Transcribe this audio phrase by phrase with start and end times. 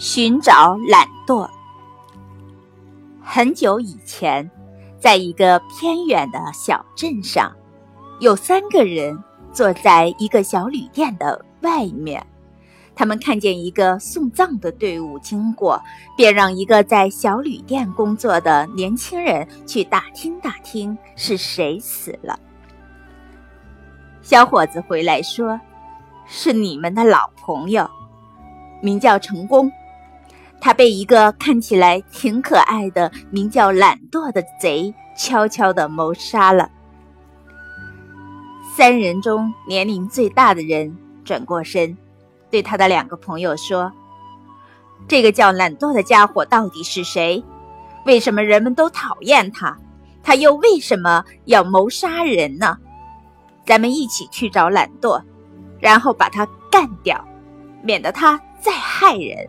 [0.00, 1.46] 寻找懒惰。
[3.22, 4.50] 很久以前，
[4.98, 7.54] 在一个偏远的小镇上，
[8.18, 9.22] 有三个人
[9.52, 12.26] 坐在一个小旅店的外面。
[12.94, 15.78] 他们看见一个送葬的队伍经过，
[16.16, 22.40] 便让一个在小旅店工作的年轻人去打听打听是谁死了。
[24.22, 25.60] 小伙子回来说
[26.26, 27.86] ：“是你们的老朋友，
[28.80, 29.70] 名叫成功。”
[30.60, 36.70] 他被一个看起来挺可爱的、名叫懒惰的贼悄悄地谋杀了。
[38.76, 41.96] 三人中年龄最大的人转过身，
[42.50, 43.90] 对他的两个朋友说
[45.08, 47.42] ：“这个叫懒惰的家伙到底是谁？
[48.06, 49.76] 为什么人们都讨厌他？
[50.22, 52.76] 他又为什么要谋杀人呢？
[53.66, 55.22] 咱们一起去找懒惰，
[55.80, 57.22] 然后把他干掉，
[57.82, 59.48] 免得他再害人。”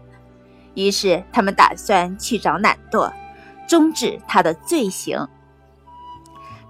[0.73, 3.11] 于是，他们打算去找懒惰，
[3.67, 5.27] 终止他的罪行。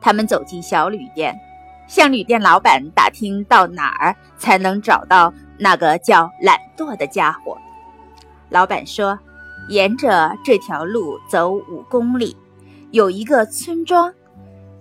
[0.02, 1.40] 他们走进小旅店，
[1.88, 7.56] 向旅店老板打听到哪儿才能找到那个叫懒惰的家伙。
[8.50, 9.20] 老板说
[9.70, 12.36] ：“沿着这条路走五公里，
[12.90, 14.12] 有一个村庄。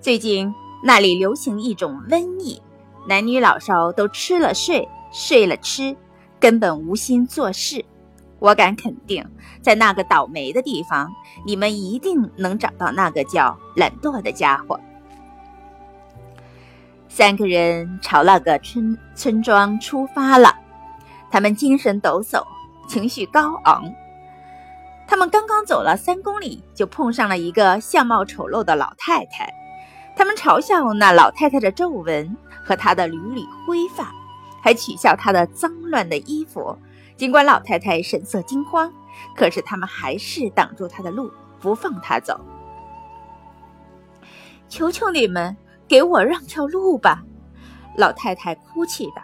[0.00, 2.62] 最近那里流行一种瘟疫，
[3.06, 5.94] 男女老少都吃了睡，睡了吃，
[6.40, 7.84] 根本无心做事。”
[8.40, 9.24] 我敢肯定，
[9.62, 11.12] 在那个倒霉的地方，
[11.46, 14.80] 你们一定能找到那个叫懒惰的家伙。
[17.08, 20.56] 三个人朝那个村村庄出发了，
[21.30, 22.42] 他们精神抖擞，
[22.88, 23.84] 情绪高昂。
[25.06, 29.52] 他们刚刚走了三公里，就碰上了一个相貌丑陋的老太太。
[30.16, 34.12] 他们嘲笑那老太太的皱纹和她的缕缕灰发，
[34.62, 36.78] 还取笑她的脏乱的衣服。
[37.20, 38.90] 尽管老太太神色惊慌，
[39.36, 42.40] 可是他们还是挡住她的路，不放她走。
[44.70, 45.54] 求求你们，
[45.86, 47.22] 给我让条路吧！
[47.98, 49.20] 老太太哭泣道：“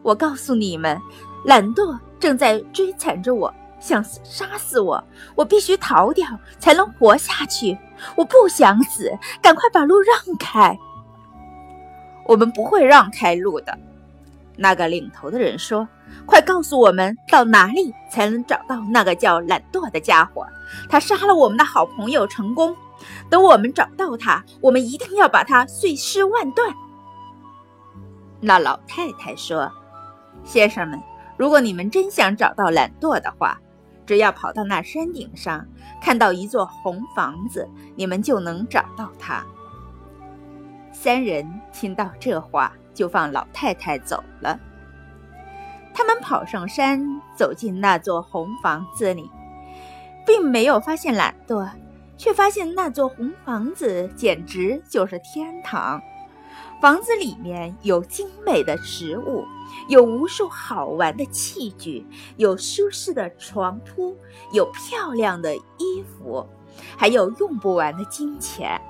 [0.00, 0.96] 我告诉你们，
[1.44, 5.02] 懒惰正在追缠着我，想杀死我。
[5.34, 6.24] 我必须逃掉，
[6.60, 7.76] 才能活下去。
[8.14, 9.10] 我不想死，
[9.42, 10.78] 赶快把路让开！
[12.26, 13.76] 我们不会让开路的。”
[14.58, 15.88] 那个领头的人说。
[16.24, 20.46] 快告诉我们，到哪里才能找到那个叫懒惰的家伙？
[20.88, 22.74] 他杀了我们的好朋友成功。
[23.30, 26.74] 等我们找到他，我们一定要把他碎尸万段。
[28.40, 29.70] 那老太太说
[30.44, 30.98] ：“先生们，
[31.36, 33.58] 如果你们真想找到懒惰的话，
[34.06, 35.64] 只要跑到那山顶上，
[36.02, 39.44] 看到一座红房子，你们就能找到他。”
[40.90, 44.58] 三人听到这话，就放老太太走了。
[45.94, 47.00] 他们跑上山，
[47.36, 49.30] 走进那座红房子里，
[50.26, 51.70] 并没有发现懒惰，
[52.16, 56.02] 却发现那座红房子简直就是天堂。
[56.80, 59.44] 房子里面有精美的食物，
[59.88, 62.04] 有无数好玩的器具，
[62.36, 64.16] 有舒适的床铺，
[64.52, 66.44] 有漂亮的衣服，
[66.96, 68.80] 还有用不完的金钱。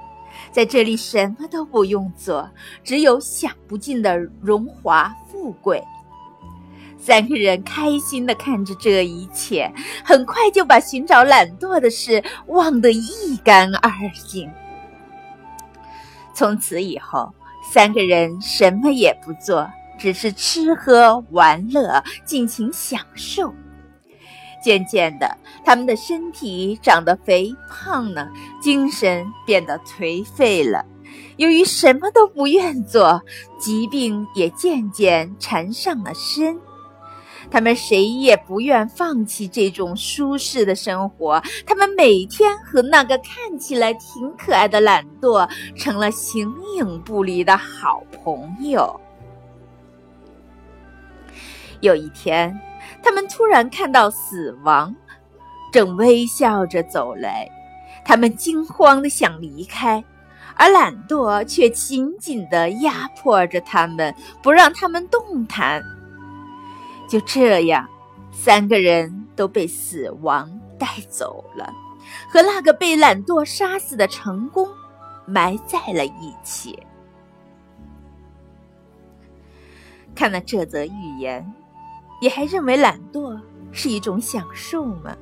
[0.50, 2.48] 在这里，什么都不用做，
[2.82, 5.82] 只有享不尽的荣华富贵。
[6.98, 9.72] 三个人开心地看着这一切，
[10.04, 13.90] 很快就把寻找懒惰的事忘得一干二
[14.26, 14.50] 净。
[16.34, 17.32] 从此以后，
[17.72, 23.54] 三个人什么也不做，只是吃喝玩乐，尽情享受。
[24.62, 28.30] 渐渐的，他们的身体长得肥胖了，
[28.60, 30.84] 精神变得颓废了。
[31.36, 33.22] 由于什么都不愿做，
[33.58, 36.58] 疾病也渐渐缠上了身。
[37.50, 41.42] 他们谁也不愿放弃这种舒适的生活。
[41.64, 49.00] 他们每天和那个看起来挺可爱的懒惰成了形影不离的好朋友。
[51.80, 52.54] 有一天，
[53.02, 54.94] 他们突然看到死亡
[55.72, 57.48] 正微笑着走来，
[58.04, 60.02] 他们惊慌的想离开，
[60.56, 65.82] 而懒惰却紧紧的压迫着他们，不让他们动弹。
[67.08, 67.88] 就这样，
[68.32, 71.72] 三个人都被死亡带走了，
[72.30, 74.68] 和那个被懒惰杀死的成功
[75.26, 76.78] 埋在了一起。
[80.14, 81.54] 看了这则寓言，
[82.20, 85.16] 你还认为懒惰是一种享受吗？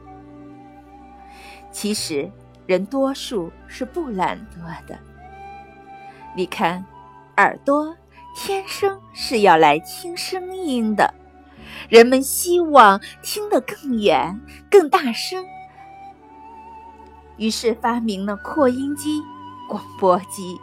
[1.70, 2.30] 其实，
[2.66, 4.98] 人多数是不懒惰的。
[6.34, 6.84] 你看，
[7.36, 7.94] 耳朵
[8.34, 11.12] 天生是要来听声音的。
[11.88, 14.40] 人们希望听得更远、
[14.70, 15.44] 更大声，
[17.36, 19.22] 于是发明了扩音机、
[19.68, 20.58] 广播机。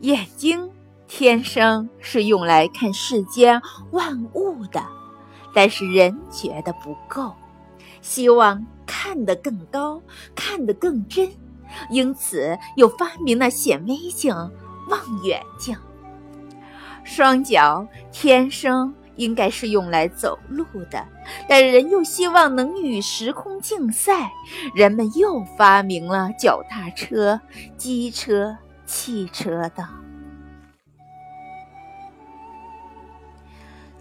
[0.00, 0.70] 眼睛
[1.06, 3.60] 天生是用来看世间
[3.92, 4.82] 万物的，
[5.54, 7.32] 但是人觉得不够，
[8.00, 10.00] 希望看得更高、
[10.34, 11.30] 看得更真，
[11.90, 14.34] 因此又发明了显微镜、
[14.88, 15.76] 望远镜。
[17.04, 21.06] 双脚天生应该是用来走路的，
[21.46, 24.32] 但人又希望能与时空竞赛，
[24.74, 27.40] 人们又发明了脚踏车、
[27.76, 28.56] 机车、
[28.86, 29.86] 汽车等。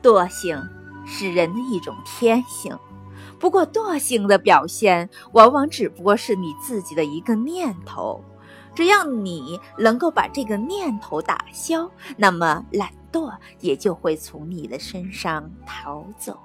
[0.04, 0.62] 惰性
[1.06, 2.78] 是人的一种天性，
[3.40, 8.22] 不过惰性的表现往往只不过是你自己的一个念头。
[8.76, 16.38] 只要你能够把这个念头打消，那么懒惰也就会从你的身上逃走。